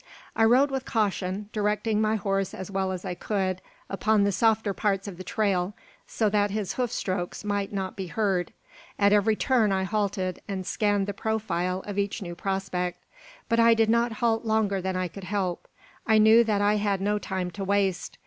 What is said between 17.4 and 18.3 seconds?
to waste.